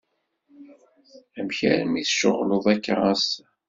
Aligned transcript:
Amek 1.37 1.59
armi 1.71 2.01
tceɣleḍ 2.05 2.65
akka 2.73 2.95
assa? 3.11 3.43